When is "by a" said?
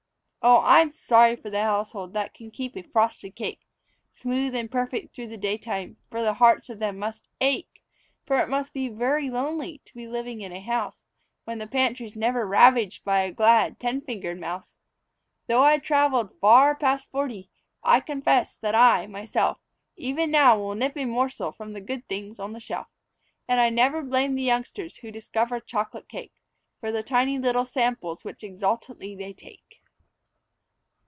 13.05-13.31